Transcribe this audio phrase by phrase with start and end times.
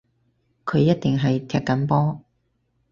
[0.65, 2.23] 佢一定係踢緊波